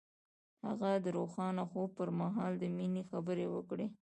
[0.65, 3.85] هغه د روښانه خوب پر مهال د مینې خبرې وکړې.